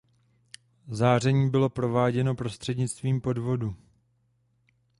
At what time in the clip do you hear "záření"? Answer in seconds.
0.87-1.49